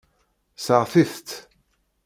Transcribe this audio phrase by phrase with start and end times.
[0.63, 1.29] Seɣtit-t.